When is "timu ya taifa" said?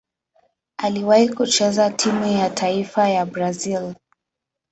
1.89-3.09